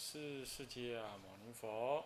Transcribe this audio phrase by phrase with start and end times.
[0.00, 2.04] 是释迦牟尼佛。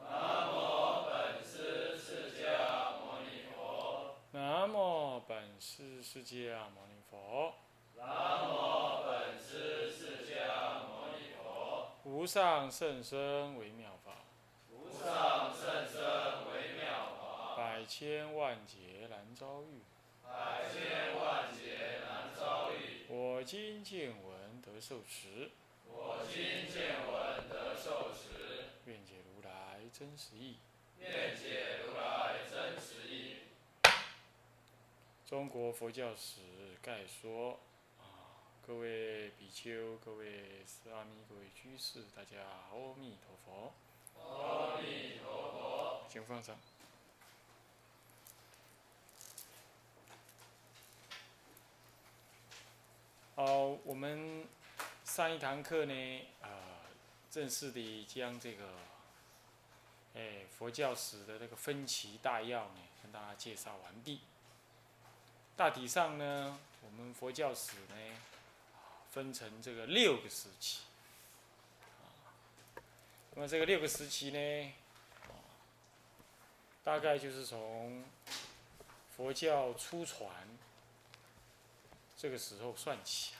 [0.00, 4.16] 南无本师释迦牟尼佛。
[4.32, 7.52] 南无本师释迦牟尼佛。
[7.98, 11.90] 南无本师释迦牟尼佛。
[12.04, 14.24] 无上甚深微妙法，
[14.70, 16.00] 无上甚深
[16.50, 19.82] 微妙法，百千万劫难遭遇。
[20.22, 23.04] 百千万劫难遭遇。
[23.06, 25.50] 我今见闻得受持，
[25.86, 30.58] 我今见闻得受持，愿解如来真实义。
[30.98, 33.36] 愿解如来真实义。
[35.26, 36.40] 中国佛教史
[36.82, 37.58] 概说
[37.98, 43.72] 啊，各位比丘、各位释阿弥、各位居士，大家阿弥陀佛。
[44.22, 46.06] 阿弥陀佛。
[46.08, 46.56] 请放上。
[53.36, 54.46] 好，我们
[55.14, 56.50] 上一堂课呢，呃，
[57.30, 58.64] 正式的将这个，
[60.16, 64.18] 哎，佛教史的这个分歧大要呢，跟大家介绍完毕。
[65.54, 67.94] 大体上呢，我们佛教史呢，
[69.12, 70.80] 分成这个六个时期。
[73.36, 74.72] 那么这个六个时期呢，
[76.82, 78.02] 大概就是从
[79.16, 80.28] 佛教初传
[82.16, 83.34] 这个时候算起，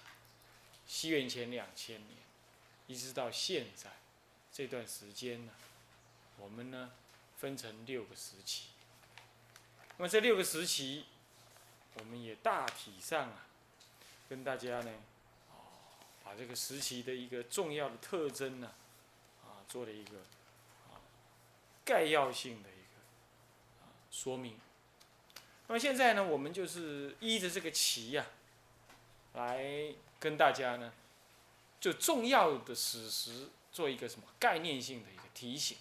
[0.87, 2.19] 西元前两千年，
[2.87, 3.91] 一直到现在
[4.53, 5.53] 这段时间呢，
[6.39, 6.93] 我们呢
[7.39, 8.69] 分成六个时期。
[9.97, 11.07] 那么这六个时期，
[11.95, 13.47] 我们也大体上啊，
[14.29, 14.93] 跟大家呢，
[16.25, 18.73] 把这个时期的一个重要的特征呢，
[19.45, 20.19] 啊，做了一个
[20.89, 20.99] 啊
[21.85, 24.59] 概要性的一个啊说明。
[25.67, 28.27] 那么现在呢，我们就是依着这个旗呀、
[29.35, 30.91] 来跟大家呢，
[31.79, 35.77] 就重要的史实做一个什么概念性的一个提醒。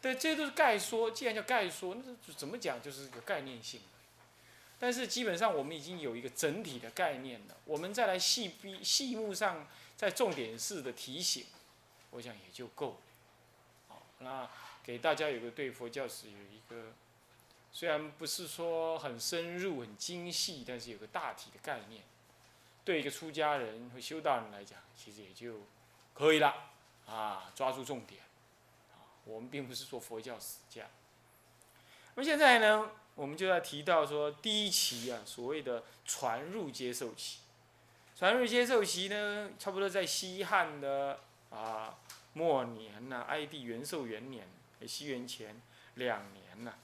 [0.00, 3.80] 对，这些都是概说，既然叫概说，那怎么讲就是一个概念性。
[4.78, 9.66] 但是基本上我们已经有一个整体的概念了，我们再来细逼细目上
[9.96, 11.46] 在重点式的提醒，
[12.10, 12.96] 我想也就够了。
[13.88, 14.48] 好，那
[14.84, 16.92] 给大家有个对佛教史有一个，
[17.72, 22.02] 虽然不是说很深入、很精细，但是有个大体的概念，
[22.90, 25.60] 对一个出家人和修道人来讲，其实也就
[26.12, 26.72] 可以了。
[27.06, 28.20] 啊，抓住重点。
[29.24, 30.90] 我们并不是说佛教史这样。
[32.16, 32.90] 那么现在呢？
[33.14, 37.38] 我们就要提到说，第一期啊，所谓的传入接受期。
[38.16, 41.96] 传入接受期呢，差不多在西汉的啊
[42.32, 44.48] 末年呐、哀帝元寿元年，
[44.84, 45.62] 西元前
[45.94, 46.74] 两年呐、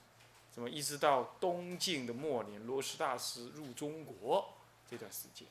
[0.53, 4.55] 怎么一直到东晋的末年，罗什大师入中国
[4.89, 5.49] 这段时间。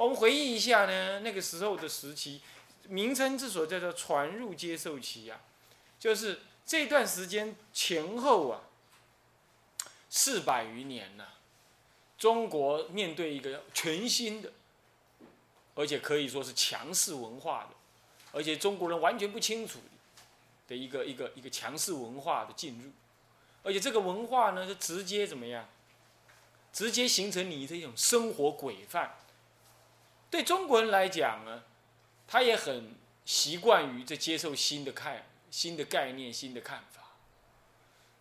[0.00, 2.40] 我们回忆一下呢，那个时候的时期，
[2.88, 5.38] 名称之所叫做传入接受期啊，
[5.98, 8.62] 就是这段时间前后啊。
[10.08, 11.34] 四百余年了，
[12.16, 14.50] 中国面对一个全新的，
[15.74, 17.76] 而且可以说是强势文化的，
[18.32, 19.80] 而且中国人完全不清楚
[20.66, 22.90] 的一个一个一个强势文化的进入，
[23.62, 25.68] 而且这个文化呢是直接怎么样？
[26.72, 29.14] 直接形成你的一种生活规范。
[30.30, 31.64] 对中国人来讲呢，
[32.26, 37.02] 他也很习惯于这接受新的看、新的概念、新的看法。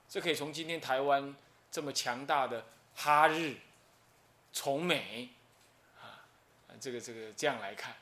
[0.10, 1.36] 这可以从今天台湾。
[1.72, 2.66] 这么强大的
[2.96, 3.58] 哈日、
[4.52, 5.30] 崇美，
[6.02, 6.26] 啊，
[6.80, 7.94] 这个这个这样来看，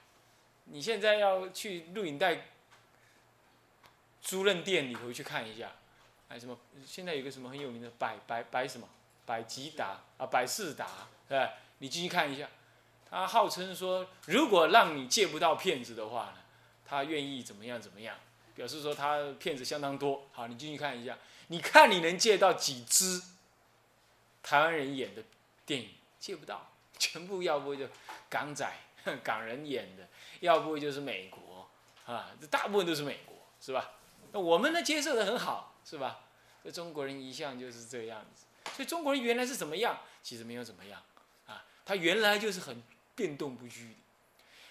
[0.63, 2.45] 你现在要去录影带
[4.21, 5.73] 租赁店里头去看一下，
[6.29, 6.57] 哎，什么？
[6.85, 8.87] 现在有个什么很有名的百百百什么
[9.25, 11.51] 百吉达啊，百事达，对吧？
[11.79, 12.49] 你进去看一下，
[13.09, 16.35] 他号称说，如果让你借不到骗子的话呢，
[16.85, 18.15] 他愿意怎么样怎么样，
[18.55, 20.27] 表示说他骗子相当多。
[20.31, 21.17] 好，你进去看一下，
[21.47, 23.21] 你看你能借到几支？
[24.43, 25.21] 台湾人演的
[25.65, 25.89] 电影
[26.19, 27.85] 借不到，全部要不就
[28.29, 28.65] 港仔、
[29.21, 30.07] 港人演的，
[30.39, 31.67] 要不就是美国
[32.05, 33.91] 啊，这大部分都是美国，是吧？
[34.31, 36.21] 那我们呢接受的很好，是吧？
[36.63, 38.45] 这中国人一向就是这样子，
[38.75, 39.99] 所以中国人原来是怎么样？
[40.23, 41.01] 其实没有怎么样
[41.45, 42.81] 啊，他原来就是很
[43.17, 43.95] 变动不居的。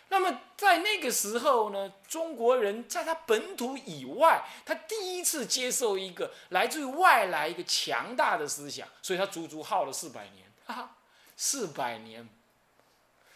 [0.08, 10.96] 那么在那个时候呢，中国人在他本土以外，他第一次接受一个来自于外来一个强大的思想，所以他足足耗了四百年， 哈哈，
[11.37, 12.26] 四百年。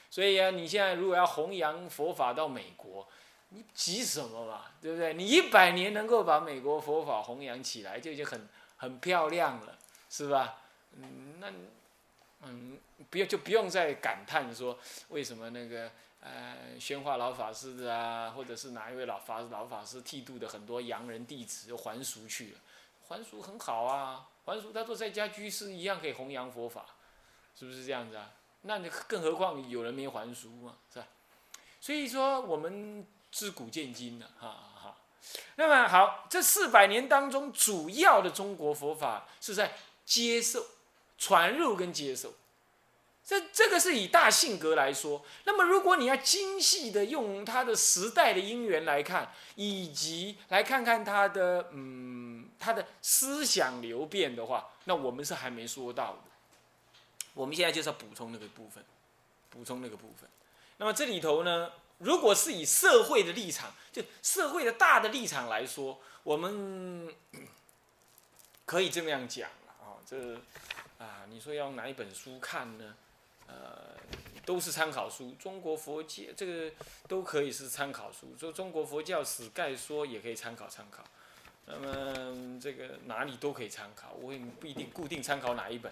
[0.09, 3.07] 所以啊，你现在如果要弘扬佛法到美国，
[3.49, 4.67] 你急什么嘛？
[4.81, 5.12] 对不对？
[5.15, 9.77] 你一百年能够把美国佛法弘扬起来，就已经很很漂亮了，
[10.09, 10.62] 是吧？
[10.93, 11.49] 嗯，那
[12.43, 12.79] 嗯，
[13.11, 14.79] 不要就不用再感叹说
[15.09, 15.91] 为什么那个。
[16.23, 22.59] 呃，宣化老法师的啊，或者是哪一位老法老法师剃度的很多洋人弟子还俗去了，
[23.09, 26.85] 还俗很好啊，还俗 他说在家居士一样可以弘扬佛法，
[27.59, 28.33] 是不是这样子啊？
[28.61, 31.07] 那你更何况有人没还俗嘛，是吧？
[31.81, 34.97] 所以说我们自古见今的，哈哈。
[35.57, 39.73] 那么好，这四百年当中，主要的中国佛法是在
[40.05, 40.63] 接受、
[41.21, 42.35] 传入跟接受。
[43.25, 56.23] 这这个是以大性格来说，那么如果你要精细的用它的时代的因缘来看，以及来看看他的嗯他的思想流变的话，那我们是还没说到的。
[57.35, 58.85] 我们现在就是要补充那个部分，
[59.49, 60.29] 补充那个部分。
[60.79, 67.15] 那么这里头呢，如果是以社会的立场，就社会的大的立场来说，我们
[68.67, 70.17] 可以这么样讲了啊，这
[71.00, 72.94] 啊，你说要用哪一本书看呢？
[73.47, 73.97] 呃，
[74.44, 76.70] 都是参考书，中国佛教这个
[77.08, 78.37] 都可以是参考书。
[78.38, 81.02] 说中国佛教史概说也可以参考参考。
[81.64, 85.91] 那么这个哪里都可以参考，我也不一定固定参考哪一本。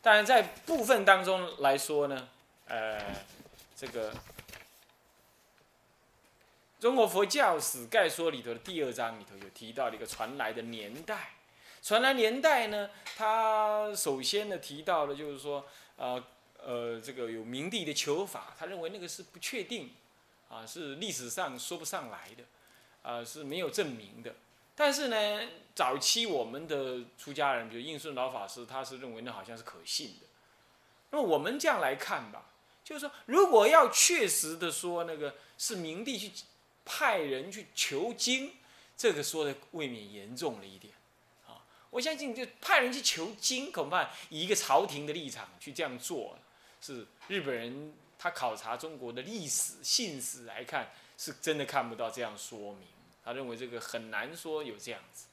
[0.00, 2.28] 当然在部分当中来说呢，
[2.66, 3.14] 呃，
[3.76, 4.12] 这个
[6.80, 11.34] 中国佛教史概说里头的第二章里头有提到了一个传来的年代。
[11.88, 15.64] 传来年代呢，他首先呢提到的就是说，
[15.96, 16.22] 呃。
[16.60, 19.92] 呃，这个有明帝的求法，他认为那个是不确定，
[20.48, 22.42] 啊，是历史上说不上来的，
[23.00, 24.34] 啊，是没有证明的。
[24.74, 30.26] 但是呢，早期我们的出家人，比如应顺老法师，他是认为那好像是可信的。
[31.10, 32.50] 那么我们这样来看吧，
[32.82, 36.32] 就是说，如果要确实的说那个是明帝去
[36.84, 38.52] 派人去求经，
[38.96, 40.92] 这个说的未免严重了一点。
[41.90, 46.38] 我相信就派人去求经，恐怕以一个朝廷的立场去这样做。
[46.80, 52.86] 是日本人，他考察中国的历史信史来看，是真的看不到这样说明。
[53.24, 55.26] 他认为这个很难说有这样子。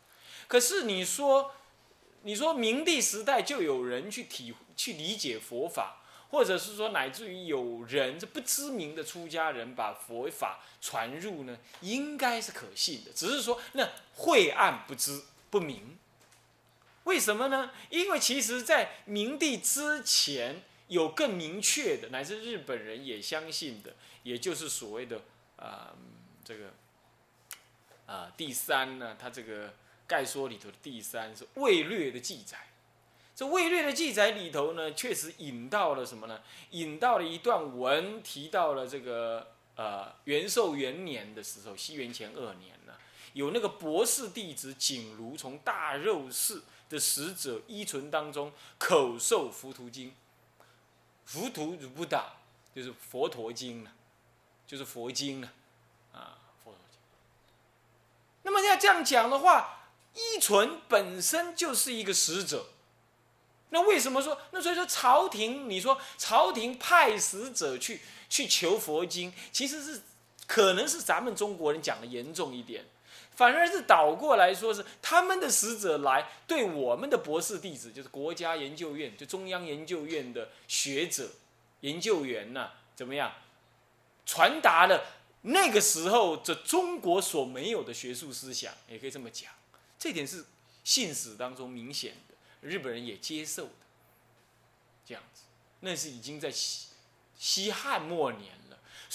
[0.47, 1.51] 可是你说，
[2.23, 13.11] 你说明帝时代就有人去体去理解佛法，或者是说乃至于有人这不知名的出家人把佛法传入呢，应该是可信的。
[13.13, 15.97] 只是说那晦暗不知不明，
[17.05, 17.71] 为什么呢？
[17.89, 20.61] 因为其实在明帝之前。
[20.87, 25.19] 有更明确的，乃至日本人也相信的，也就是所谓的
[25.55, 25.95] 啊，
[26.43, 26.73] 这个
[28.05, 29.73] 啊第三呢，它这个
[30.05, 32.67] 概说里头的第三是魏略的记载。
[33.35, 36.39] 这魏略的记载里头呢，确实引到了什么呢？
[36.69, 42.93] 引到了一段文，提到了这个呃元寿元年的时候，西元前二年呢，
[43.33, 50.13] 有那个博士弟子景如从大肉寺的使者依存当中口授浮屠经。
[51.25, 52.33] 浮屠如不打，
[52.75, 53.91] 就是佛陀经了，
[54.67, 55.51] 就是佛经了，
[56.13, 56.99] 啊，佛陀经。
[58.43, 62.67] 那么要这样讲的话，依存本身就是一个使者。
[63.69, 64.39] 那为什么说？
[64.51, 70.03] 那所以说朝廷，你说朝廷派使者去去求佛经，其实是
[70.45, 72.85] 可能是咱们中国人讲的严重一点。
[73.35, 81.29] 反而是倒过来说，是他们的使者来对我们的博士弟子，就是国家研究院，就中央研究院的学者、
[81.81, 83.33] 研究员呐，怎么样，
[84.25, 85.05] 传达了
[85.41, 89.51] 那个时候这中国所没有的学术思想，也可以这么讲。
[89.99, 90.45] 这点是
[90.83, 93.71] 信史当中明显的，日本人也接受的。
[95.05, 95.41] 这样子，
[95.81, 96.87] 那是已经在西
[97.37, 98.53] 西汉末年。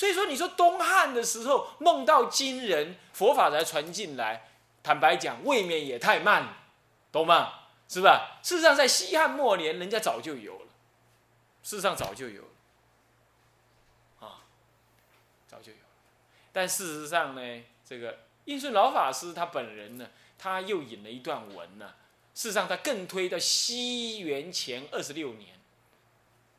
[0.01, 4.49] 所以说，你说东汉的时候梦到金人，佛法才传进来，
[4.83, 6.57] 坦白讲，未免也太慢了，
[7.13, 7.65] 懂吗？
[7.87, 8.39] 是吧？
[8.43, 10.69] 事实上，在西汉末年，人家早就有了，
[11.63, 12.49] 事实上早就有了，
[14.21, 14.41] 啊，
[15.47, 15.85] 早就有了。
[16.51, 21.93] 但事实上呢，这个应顺老法师他本人呢，他又引了一段文呢，
[22.35, 25.61] 事实上他更推到西元前二十六年，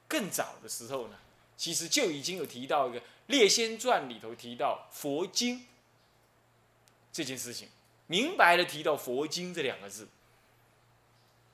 [0.07, 1.17] 更早的时候呢，
[1.57, 3.01] 其实就已经有提到一个。
[3.31, 5.65] 《列仙传》里头提到佛经
[7.11, 7.67] 这件事情，
[8.05, 10.07] 明白的提到佛经这两个字，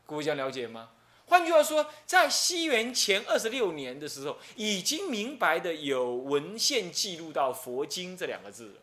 [0.05, 0.89] 各位想了解吗？
[1.27, 8.81] 换句话说，在西元前二十六年的时候，已经明白的有文献记录到佛经这两个字了。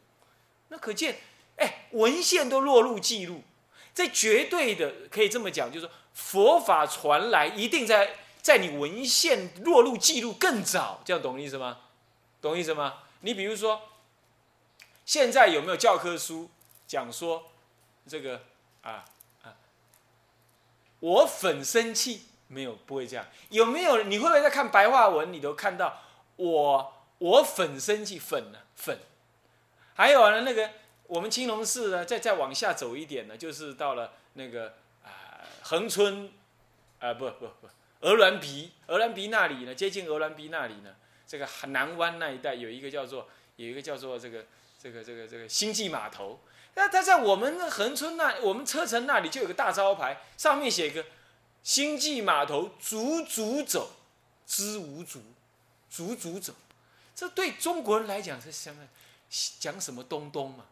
[0.68, 1.16] 那可见，
[1.56, 3.42] 哎，文献都落入记录，
[3.94, 11.78] 这绝对的可以这么讲，就是佛法传来一定在在你文献落入记录更早，这样懂意思吗？
[12.44, 13.04] 懂意思吗？
[13.20, 13.80] 你比如说，
[15.06, 16.50] 现在有没有教科书
[16.86, 17.50] 讲说
[18.06, 18.42] 这个
[18.82, 19.06] 啊
[19.42, 19.56] 啊？
[21.00, 23.26] 我粉生气没有，不会这样。
[23.48, 24.02] 有没有？
[24.02, 26.02] 你会不会在看白话文里头看到
[26.36, 28.98] 我我粉生气粉呢粉，
[29.94, 30.70] 还有呢那个
[31.06, 36.30] 我们青龙寺呢，再再往下走一点呢，就是到了那个啊恒春，
[37.00, 37.68] 啊不不不，
[38.00, 40.94] 鹅銮鼻，鹅銮鼻那里呢，接近鹅銮鼻那里呢，
[41.26, 44.44] 这个南湾那一带有一个叫做有一个叫做这个
[44.80, 46.40] 这个这个这个星际码头。
[46.76, 51.04] 那他在我们的横村那，我们车城那里就有个大招牌，上面写个
[51.62, 53.92] “星际码头，足足走，
[54.44, 55.22] 知无足，
[55.88, 56.52] 足足走”。
[57.14, 58.84] 这对中国人来讲是相当
[59.60, 60.64] 讲什么东东嘛？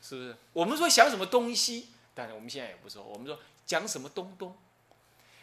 [0.00, 0.36] 是不是？
[0.52, 4.56] 我们说想什么东西，但是我们现在也不说，我们说讲什么东东。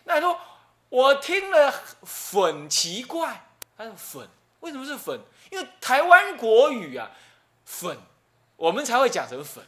[0.06, 0.39] 那说，
[0.88, 1.70] 我听了
[2.01, 4.28] 很奇怪，它是粉
[4.60, 5.20] 为什么是粉？
[5.50, 7.12] 因为台湾国语啊，
[7.66, 7.98] 粉。
[8.58, 9.66] 我们才会讲成粉，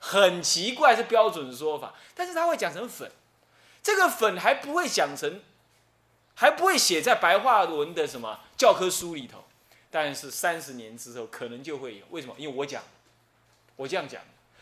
[0.00, 3.08] 很奇怪是标准说法，但是他会讲成粉，
[3.80, 5.40] 这个粉还不会讲成，
[6.34, 9.44] 还不会写在白话文的什么教科书里头，
[9.88, 12.34] 但是三十年之后可能就会有，为什么？
[12.36, 12.82] 因为我讲，
[13.76, 14.20] 我这样讲，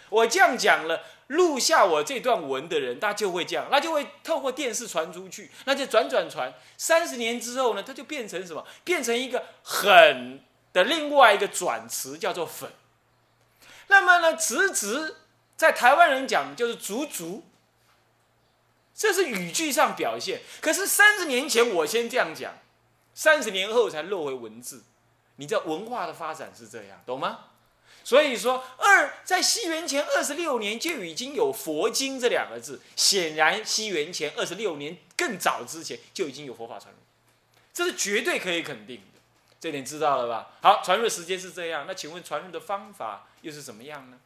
[0.09, 8.65] 我这样讲了，录下我这段文的人，他就会这样，那就会透过电视传出去，那就转转传，三十年之后呢，它就变成什么？
[8.85, 12.71] 变成一个很的另外一个转词，叫做粉。
[13.89, 15.17] 那么呢，直直
[15.57, 17.45] 在台湾人讲就是足足，
[18.95, 20.41] 这是语句上表现。
[20.61, 22.55] 可是三十年前我先这样讲，
[23.15, 24.85] 三十年后才落回文字。
[25.37, 27.39] 你知道文化的发展是这样，懂吗？
[28.07, 37.01] 所以说，二在西元前二十六年就已经有佛经这两个字，显然西元前二十六年更早之前就已经有佛法传入，
[37.75, 39.21] 这是绝对可以肯定的。
[39.59, 40.53] 这点知道了吧？
[40.63, 41.85] 好，传入的时间是这样。
[41.89, 44.21] 那请问传入的方法又是怎么样呢？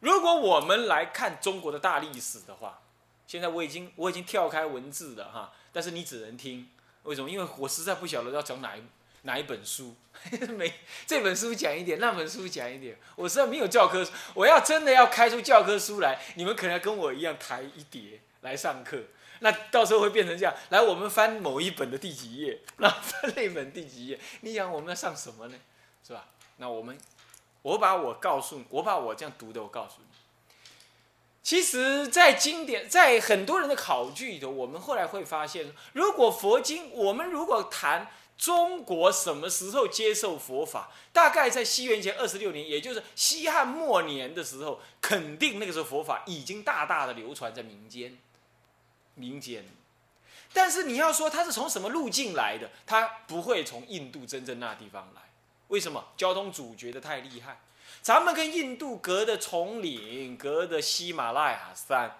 [0.00, 2.80] 如果我们来看中国的大历史的话，
[3.26, 6.68] 现在我已经我已经跳开文字了哈，但是你只能听。
[7.04, 7.30] 为什么？
[7.30, 8.82] 因为我实在不晓得要讲哪一
[9.26, 9.94] 哪一本书，
[10.56, 10.72] 没
[11.06, 12.96] 这本书讲一点，那本书讲一点。
[13.16, 18.98] 我实在没有教科书，我要真的要开出教科书来，你们可能要跟我一样抬一叠来上课。
[19.40, 24.18] 那到时候会变成这样，来，我们翻某一本的第几页， 那翻那本第几页？
[24.40, 25.54] 你想我们要上什么呢？
[26.06, 26.28] 是吧？
[26.56, 26.96] 那我们，
[27.60, 30.06] 我把我告诉，我把我这样读的，我告诉你。
[31.42, 48.18] 其实，在经典，在很多人的考据里头，我们后来会发现，如果佛经，我们如果谈中国什么时候接受佛法，大概在西元前二十六年，也就是西汉末年的时候，肯定那个时候佛法已经大大的流传在民间。
[49.14, 49.64] 民间，
[50.52, 55.22] 但是你要说他是从什么路径来的，他不会从印度真正那地方来。
[55.68, 56.08] 为什么？
[56.18, 57.60] 交通主角的太厉害，
[58.02, 62.18] 咱们跟印度隔着丛林，隔着喜马拉雅山，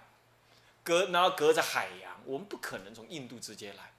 [0.83, 3.91] 隔然后隔着海洋，我们不可能从印度直接来。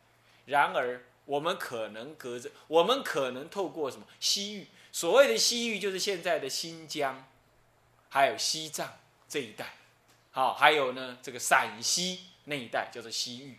[0.46, 4.66] 然而，我们可能隔着，我们可能透过什么西域？
[4.90, 7.28] 所谓的西域，就是现在的新疆，
[8.08, 9.74] 还有西藏这一带，
[10.30, 12.20] 好，还有呢这个陕西。
[12.44, 13.58] 那一带叫做西域，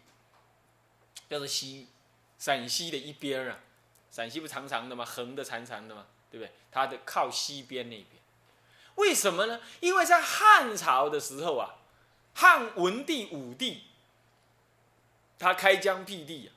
[1.29, 1.87] 叫做西域，
[2.39, 3.59] 陕西的一边啊，
[4.09, 5.05] 陕西不长长的吗？
[5.05, 6.07] 横的长长的吗？
[6.31, 6.51] 对不对？
[6.71, 8.07] 它的靠西边那边，
[8.95, 9.61] 为什么呢？
[9.79, 11.75] 因为在汉朝的时候啊，
[12.33, 13.83] 汉文帝、武帝，
[15.37, 16.49] 他开疆辟地啊，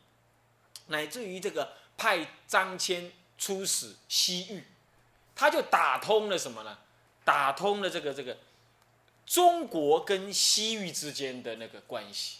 [0.87, 4.65] 乃至于这个派张骞出使西域，
[5.35, 6.79] 他就打通了什么呢？
[7.25, 8.37] 打通了这个这个。
[9.25, 12.39] 中国跟西域之间的那个关系，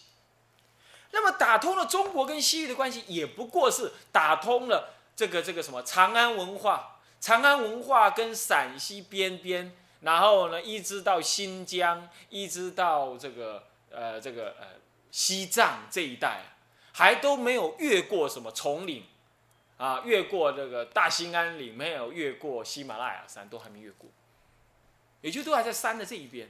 [1.11, 14.67] 那么打通了中国跟西域的关系，也不过是打通了这个这个什么长安文化，长安文化跟陕西边边，然后呢，一直到新疆，一直到这个呃这个呃
[15.09, 16.52] 西藏这一带，
[16.93, 19.03] 还都没有越过什么丛岭，
[19.77, 24.09] 啊，越过这个大兴安岭，没有越过喜马拉雅山，都还没越过，
[25.21, 26.49] 也就都还在山的这一边。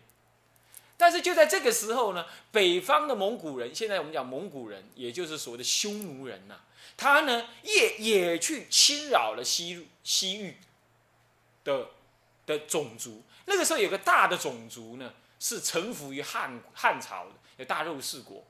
[0.98, 6.60] 但是就在这个时候呢，北方的蒙古人，现在我们讲蒙古人，也就是所谓的匈奴人呐，
[6.96, 10.58] 他呢也也去侵扰了西西域
[11.64, 11.90] 的
[12.46, 13.24] 的种族。
[13.46, 18.46] 那个时候有个大的种族呢，是臣服于汉汉朝的，有大肉氏国。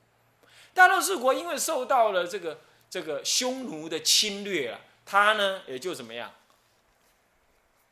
[0.74, 6.34] 大肉氏国因为受到了这个这个匈奴的侵略啊，他呢也就怎么样，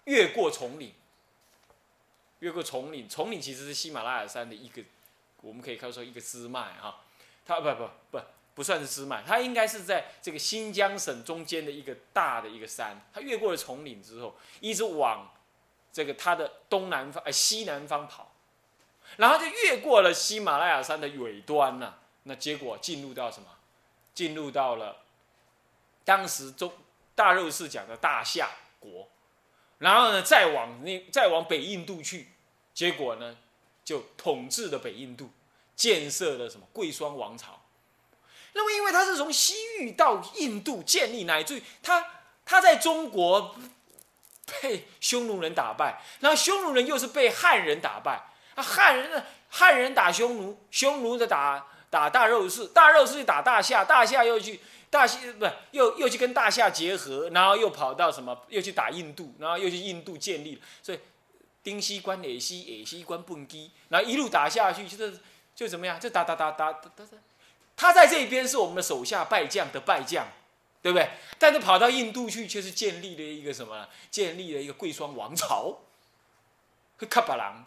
[0.05, 0.93] 越过丛林。
[2.41, 4.83] 越过丛林，丛林其实是喜马拉雅山的一个，
[5.43, 6.99] 我们可以看说一个支脉哈，
[7.47, 8.21] 它不不不
[8.57, 15.31] 不算是支脉，它应该是在这个新疆省中间的一个大的一个山，它越过了丛林之后，一直往
[15.93, 18.33] 这个它的东南方呃西南方跑，
[19.19, 23.49] 然后就越过了喜马拉雅山的尾端呐，那结果进入到什么？
[24.15, 24.99] 进入到了
[26.05, 26.73] 当时中。
[27.15, 28.49] 大肉氏讲的大夏
[28.81, 29.07] 国，
[29.77, 32.29] 然后呢再往那再往北印度去，
[32.73, 33.37] 结果呢
[33.85, 35.31] 就统治了北印度，
[35.77, 37.61] 建设了什么贵霜王朝。
[38.55, 42.03] 那么因为他是从西域到印度建立，乃至于他
[42.47, 43.55] 他在中国
[44.47, 48.25] 被匈奴人打败，然后匈奴人又是被汉人打败，
[48.55, 54.59] 啊汉人呢汉人打匈奴，匈奴的打打大肉市，大肉市去打大夏，大夏又去
[54.89, 60.99] 大西不是又又去跟大夏结合，然后又跑到什么，又去打印度，然后又去印度建立，所以
[61.63, 65.21] 丁西关野西野西关蹦基，然后一路打下去，就是
[65.55, 67.05] 就怎么样，就打打打打打打。
[67.77, 70.27] 他在这边是我们的手下败将的败将，
[70.81, 71.11] 对不对？
[71.39, 73.87] 但是跑到印度去，却是建立了一个什么？
[74.11, 75.81] 建立了一个贵霜王朝，
[76.99, 77.67] 是喀巴郎。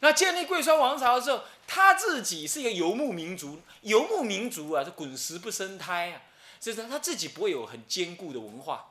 [0.00, 6.22] 那建立贵霜王朝的时候，他自己是一个游牧民族，游牧民族啊，是滚石不生胎啊，
[6.60, 8.90] 就是他自己不会有很坚固的文化。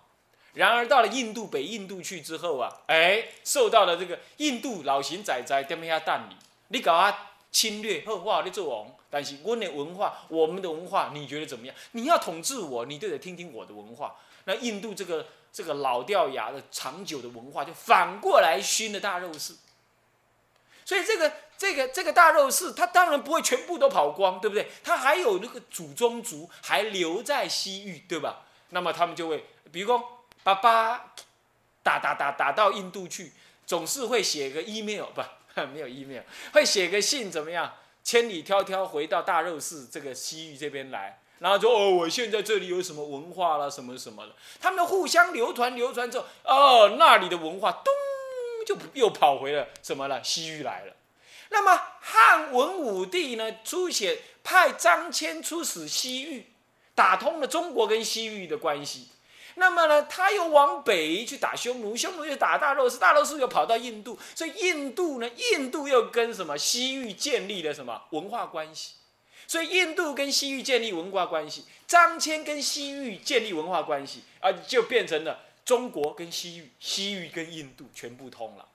[0.54, 6.36] 然而到了印度北印度去之后啊，哎，受到了这个印度老型仔仔在那下蛋里，
[6.70, 8.92] 你搞他侵略，后话你做王。
[9.10, 11.76] 但是我的文化，我们的文化，你觉得怎么样？
[11.92, 14.16] 你要统治我，你就得听听我的文化。
[14.44, 19.54] 那印度这个这个老掉牙的长久的文化，就反过来熏了大肉氏。
[20.86, 24.70] 所以这个这个这个大肉市，他当然不会全部都跑光，对不对？
[24.84, 28.46] 他还有那个祖宗族还留在西域，对吧？
[28.70, 31.14] 那么他们就会，比如说爸爸
[31.82, 33.34] 打打打打到印度去，
[33.66, 35.22] 总是会写个 email，不，
[35.74, 36.22] 没有 email，
[36.54, 37.74] 会写个信，怎么样？
[38.04, 47.92] 千里迢迢回到大肉市这个西域这边来，然后说哦，我现在这里有什么文化了，什么什么的，他们互相流传流传之后，哦，那里的文化咚
[48.66, 50.94] 就又跑回了什么了西域来了。
[51.50, 56.48] 那么汉文武帝呢，出写派张骞出使西域，
[56.94, 59.10] 打通了中国跟西域的关系。
[59.58, 68.96] 那么呢，他又往北去打匈奴，匈奴又打大肉氏，大肉氏又跑到印度，所以印度呢，印度又跟什么西域建立了什么文化关系？
[69.48, 78.66] 所以印度跟西域建立文化关系，张骞跟西域建立文化关系，啊，就变成了中国跟西域，西域跟印度全部通了，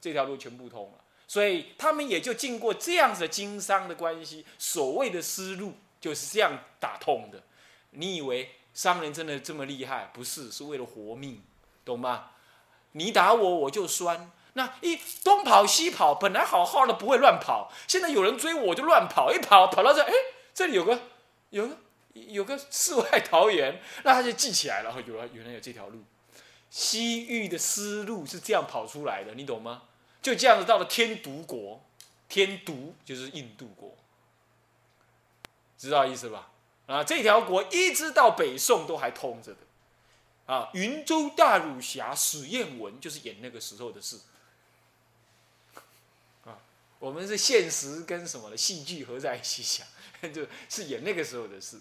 [0.00, 7.42] 这条路全部通了，所以他们也就经过这样子的经商的关系，所谓的丝路就是这样打通的。
[7.90, 8.52] 你以为？
[8.74, 10.08] 商人真的这么厉害？
[10.14, 11.42] 不是，是为了活命，
[11.84, 12.30] 懂吗？
[12.92, 14.30] 你打我，我就酸。
[14.54, 20.10] 那一东跑西跑，本来好好的不会乱跑，现在有人追我就乱跑，一跑跑到这，哎，
[20.54, 20.98] 这里有个
[21.50, 21.76] 有个
[22.14, 25.02] 有个世外桃源，那他就记起来了。
[25.06, 26.02] 有了，原来有这条路，
[26.70, 29.84] 西域的丝路是这样跑出来的，你懂吗？
[30.20, 31.82] 就这样子到了天竺国，
[32.28, 33.96] 天竺就是印度国，
[35.76, 36.50] 知道意思吧？
[36.86, 39.58] 啊，这条国一直到北宋都还通着的，
[40.46, 44.20] 啊，云州大儒侠史艳文就是演那个时候的事，
[46.44, 46.58] 啊，
[46.98, 49.86] 我们是现实跟什么的戏剧合在一起想，
[50.32, 51.80] 就是演那个时候的事，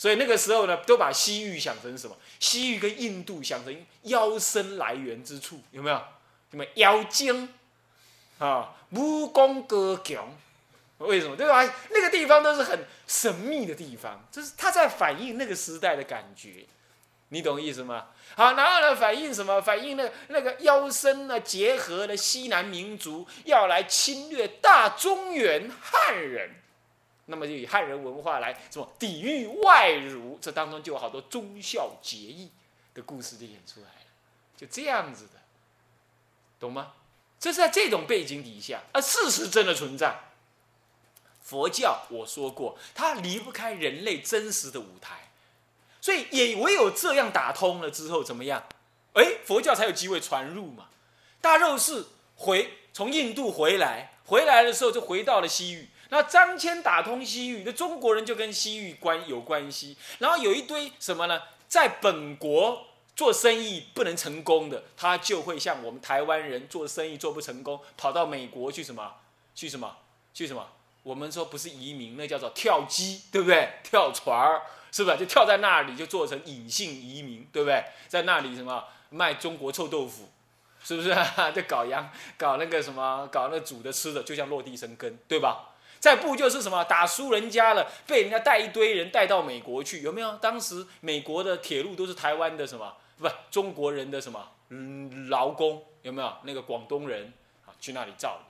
[0.00, 2.16] 所以那个时候呢，都把西域想成什么？
[2.38, 6.02] 西域跟印度想成妖生来源之处，有没有？
[6.50, 7.52] 什么妖精
[8.38, 10.34] 啊，武功高强。
[10.96, 11.36] 为什么？
[11.36, 11.70] 对吧？
[11.90, 16.64] 那个地方都是很神秘的地方，就是它在反映那个时代的感觉，
[17.28, 18.06] 你懂意思吗？
[18.36, 19.60] 好，然后呢，反映什么？
[19.60, 26.52] 反映那那个妖僧呢，结合了西南民族要来侵略大中原汉人，
[27.30, 32.50] 那么就以汉人文化来什么抵御外辱，这当中就有好多忠孝节义
[32.92, 34.06] 的故事就演出来了，
[34.56, 35.40] 就这样子的，
[36.58, 36.92] 懂吗？
[37.38, 40.24] 这是在这种背景底下，而事实真的存在。
[41.42, 45.30] 佛教我说过，它离不开人类真实的舞台，
[46.00, 48.64] 所以也唯有这样打通了之后，怎么样？
[49.14, 50.88] 哎，佛教才有机会传入嘛。
[51.40, 55.88] 大肉氏回从印度回来，回来的时候就回到了西域。
[56.10, 59.96] 那张骞打通西域，那中国人就跟西域关有关系。
[60.18, 61.40] 然后有一堆什么呢？
[61.68, 69.14] 在本国做生意不能成功的，他就会像我们台湾人做生意做不成功，跑到美国去什么？
[69.54, 69.96] 去什么？
[70.34, 70.66] 去什么？
[71.02, 73.74] 我们说不是移民，那叫做跳机，对不对？
[73.84, 77.84] 跳船儿，是不是就跳在那里就做成隐性移民，对不对？
[78.08, 80.28] 在那里什么卖中国臭豆腐，
[80.82, 81.14] 是不是？
[81.54, 85.68] 就搞洋搞那个什么搞那煮的吃的，就像落地生根，对吧？
[86.00, 90.34] 再不就是什么打输人家了，被人家带一堆人带到美国去，有没有？
[90.38, 92.96] 当时美国的铁路都是台湾的什么？
[93.18, 94.48] 不，中国人的什么？
[94.70, 96.32] 嗯，劳工有没有？
[96.44, 97.32] 那个广东人
[97.66, 98.40] 啊，去那里造。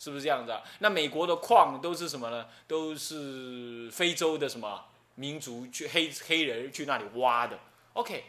[0.00, 0.62] 是不是这样子啊？
[0.78, 2.46] 那美国的矿都是什么呢？
[2.68, 4.84] 都是非洲的什么
[5.16, 7.58] 民族去黑黑人去那里挖的。
[7.94, 8.26] OK，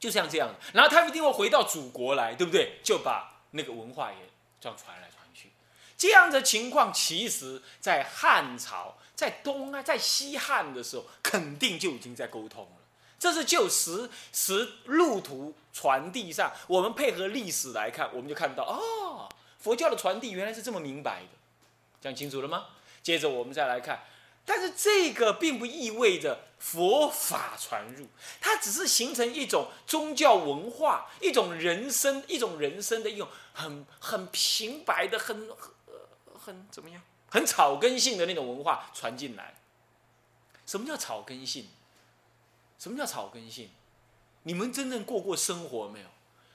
[0.00, 2.78] 就像这样，然后他们一定会回到祖国来，对不对？
[2.82, 4.18] 就把那个文化也
[4.60, 5.08] 这样传来。
[5.96, 12.70] 这样的情况，其实在汉朝、在东啊、在西汉的时候，肯定就已经在沟通了。
[13.18, 19.26] 这是就实实路途传递上，我们配合历史来看，我们就看到哦，
[19.58, 21.28] 佛教的传递原来是这么明白的，
[22.00, 22.66] 讲清楚了吗？
[23.02, 24.04] 接着我们再来看，
[24.44, 28.06] 但是这个并不意味着佛法传入，
[28.38, 35.48] 它只是形成一种宗教文化，一种人生，一种人生的一种很很平白的、很
[36.46, 39.54] 很怎么样、很草根性的那种文化传进来。
[40.64, 41.68] 什么叫草根性？
[42.78, 43.70] 什么叫草根性？
[44.44, 46.06] 你们真正过过生活没有？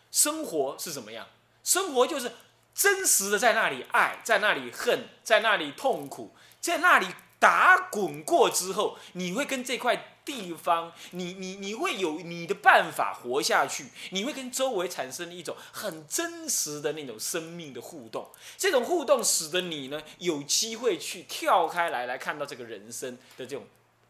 [0.09, 1.27] 生活是怎么样？
[1.61, 2.31] 生活就是
[2.73, 7.07] 真实的在那里爱，在那里恨，在那里痛苦，在那里
[7.41, 18.29] 打滚过之后，你会跟这块地方，你你你会有你的办法活下去，你会跟周围产生一种很真实的那种生命的互动。
[18.59, 23.65] 这种互动使得你呢有机会去跳开来，来看到这个人生的这种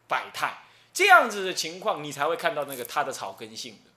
[0.06, 0.64] 百态。
[0.92, 3.90] 这样子的情况，你才会看到那个他的草根性的。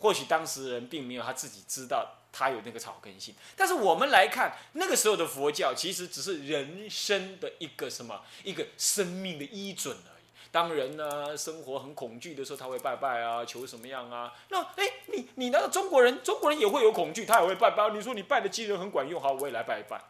[0.00, 10.24] 或许当时人并没有他自己知道他有那个草根性，但是我们来看那个时候的佛教，其实只是人生的一个什么一个生命的依准而已。
[10.50, 14.32] 当人呢生活很恐惧的时候，他会拜拜啊，求什么样啊？
[14.48, 17.88] 那哎，你你那个中国人，中国人也会有恐惧，他也会拜拜。
[17.90, 20.02] 你说你拜的机人很管用，好，我也来拜一拜。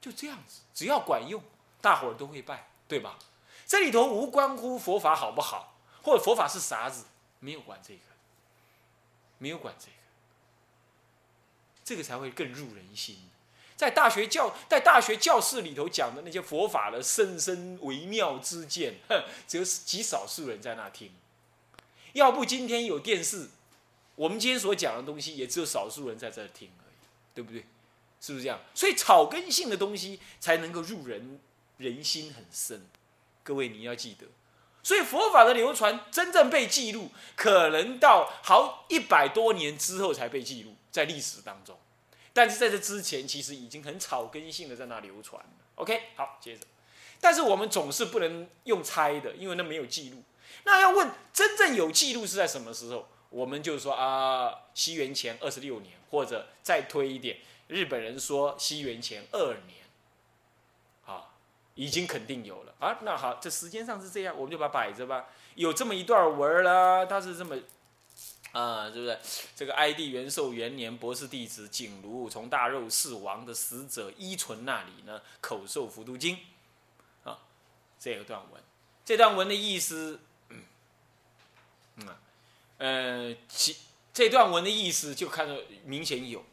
[0.00, 1.42] 就这样子，只要管用，
[1.80, 3.18] 大伙儿都会拜，对吧？
[3.66, 7.04] 这里头无关乎佛法好不好，或者佛法是啥子，
[7.40, 8.00] 没有管这个，
[9.38, 9.92] 没有管这个，
[11.84, 13.18] 这个才会更入人心。
[13.76, 21.12] 在大学教在大学教室里头讲的那些佛法的深深微妙之见，哼，只有极少数人在那听。
[22.12, 23.50] 要不今天有电视，
[24.14, 26.94] 我们今天所讲的东西也只有少数人在这听而已，
[27.34, 27.64] 对不对？
[28.20, 28.60] 是不是这样？
[28.72, 31.40] 所以草根性的东西才能够入人
[31.78, 32.86] 人心很深。
[33.42, 34.26] 各位你要记得，
[34.84, 41.76] 所以佛法的流传真正被记录，可能到好一百多年之后才被记录在历史当中。
[42.32, 45.50] 但是在这之前，其实已经很草根性的在那流传了。
[45.74, 46.64] OK，好，接着，
[47.20, 50.22] 但是我们总是不能用猜的，因为那没有记录。
[50.62, 53.08] 那要问真正有记录是在什么时候？
[53.30, 59.82] 我们就说啊，西元前二十六年，或者再推一点，日本人说西元前二年。
[61.04, 61.34] 啊
[61.74, 65.26] 已经肯定有了啊，那好，这时间上是这样，我们就把摆着吧。
[65.56, 67.56] 有这么一段文啦，它是这么，
[68.54, 69.18] 啊，是不是？
[69.56, 76.38] 这个哀帝元寿元年，博士弟子景庐从大肉氏王的使者伊存那里呢，口授佛都经，
[77.24, 77.40] 啊，
[77.98, 78.62] 这个段文，
[79.04, 80.20] 这段文的意思，
[81.96, 82.08] 嗯，
[82.78, 83.76] 呃，其
[84.12, 86.44] 这段文的意思就看着明显有，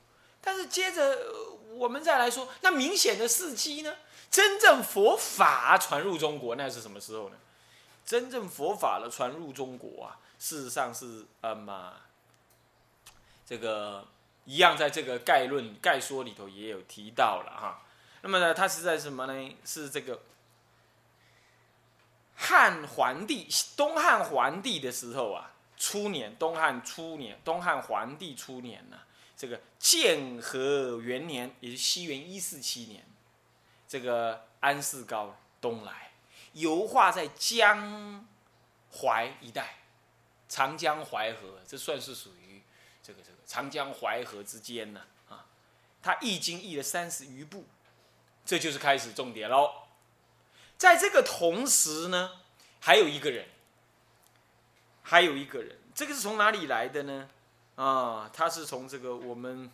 [0.41, 1.31] 但是接着
[1.75, 3.95] 我们再来说，那明显的事迹呢？
[4.31, 7.35] 真正佛法传入中国，那是什么时候呢？
[8.05, 11.93] 真正佛法的传入中国啊，事实上是呃嘛，
[13.45, 14.07] 这个
[14.45, 17.85] 一样，在这个概论概说里头也有提到了哈。
[18.23, 19.55] 那么呢，它是在什么呢？
[19.63, 20.19] 是这个
[22.35, 28.97] 汉桓帝东汉桓帝的时候啊，初年，东汉初年，东汉桓帝初年呢，
[29.37, 33.05] 这个建和元年，也是西元一四七年。
[33.87, 36.13] 这个安世高东来，
[36.53, 38.25] 游化在江
[38.91, 39.80] 淮一带，
[40.51, 42.61] 长江淮河，这算是属于
[43.01, 45.45] 这个这个长江淮河之间呢啊。
[46.03, 47.65] 他易经译了三十余部，
[48.43, 49.87] 这就是开始重点喽。
[50.77, 52.41] 在这个同时呢，
[52.81, 53.47] 还有一个人，
[55.01, 57.29] 还有一个人，这个是从哪里来的呢？
[57.75, 59.71] 啊，他是从这个我们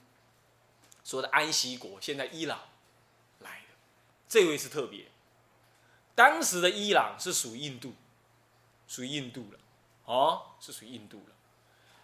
[1.03, 2.59] 说的安息国，现在伊朗
[3.39, 3.73] 来的。
[4.29, 5.07] 这位是特别，
[6.13, 7.95] 当时的伊朗是属于印度，
[8.87, 9.59] 属于印度了，
[10.07, 11.35] 哦，是属于印度了。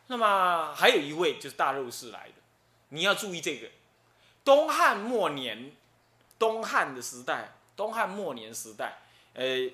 [0.07, 2.35] 那么还有一位就是大肉氏来的，
[2.89, 3.69] 你要注意这个，
[4.43, 5.73] 东汉末年，
[6.37, 8.99] 东汉的时代，东汉末年时代，
[9.33, 9.71] 呃，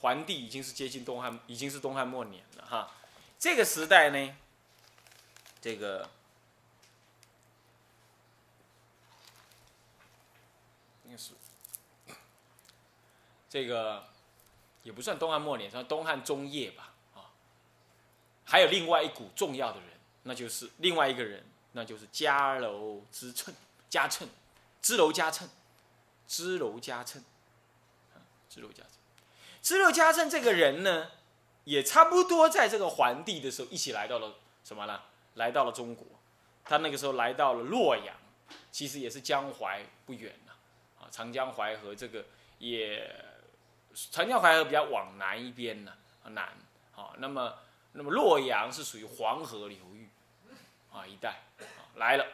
[0.00, 2.92] 桓帝已经是接近东汉，已经是东汉末年了哈。
[3.38, 4.36] 这个时代呢，
[5.60, 6.10] 这个
[11.04, 11.32] 应该是。
[13.48, 14.04] 这个
[14.82, 16.92] 也不算东汉末年，算东汉中叶吧，
[18.48, 19.90] 还有另外一股重要的人，
[20.22, 23.54] 那就是另外一个人，那就是迦楼之称，
[23.90, 24.26] 迦称，
[24.80, 25.46] 支楼迦称，
[26.26, 27.22] 支楼迦称，
[28.48, 28.86] 支楼迦称，
[29.60, 31.10] 支楼家胜这个人呢，
[31.64, 35.02] 也差不多在这个桓帝的时候一起来到了什么呢？
[35.34, 36.06] 来到了中国。
[36.64, 38.16] 他那个时候来到了洛阳，
[38.72, 40.52] 其实也是江淮不远呐，
[41.00, 42.24] 啊，长江淮河这个
[42.58, 43.14] 也，
[44.10, 45.92] 长江淮河比较往南一边呢，
[46.24, 46.50] 南，
[46.92, 47.54] 好，那么
[47.98, 50.08] 那么洛阳是属于黄河流域，
[50.92, 52.24] 啊一带，啊来了，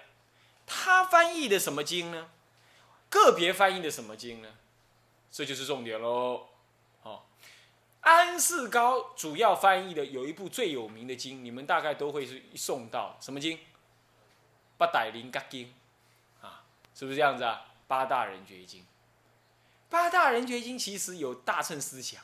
[0.67, 2.29] 他翻译的什么经呢？
[3.09, 4.49] 个别翻译的什么经呢？
[5.31, 6.49] 这就是重点喽，
[7.03, 7.23] 哦，
[8.03, 13.59] 安世高主要翻译的有一部最有名的经，你们大概都会是送到什么经？
[14.77, 15.73] 八百灵格经，
[16.43, 17.69] 啊，是不是这样子啊？
[17.89, 18.85] 八大人觉经，
[19.89, 22.23] 八大人觉经其实有大乘思想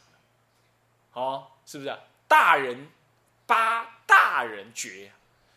[1.15, 1.99] 哦，是不是啊？
[2.29, 2.91] 大人
[3.51, 5.13] 八大人觉，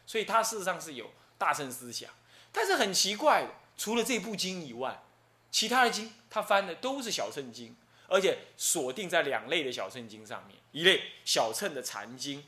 [0.07, 2.09] 所以它事实上是有大乘思想。
[2.51, 5.03] 但是很奇怪的，除了这部经以外，
[5.51, 7.75] 其他的经他翻的都是小乘经，
[8.07, 12.43] 而且锁定在两类的小乘经上面，一类小乘的禅经，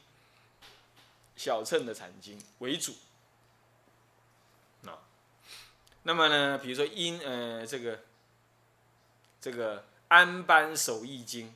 [1.36, 2.96] 小乘的禅经为主。
[4.82, 4.98] 那
[6.02, 8.00] 那么呢，比如说因呃这个
[9.40, 11.54] 这个安般守义经，